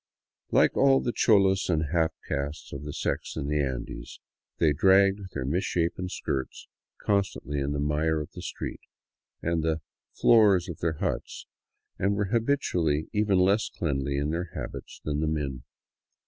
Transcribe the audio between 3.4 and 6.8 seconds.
the Andes, they dragged their mis shapen skirts